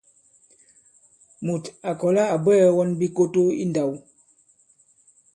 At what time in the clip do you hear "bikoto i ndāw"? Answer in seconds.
2.99-3.91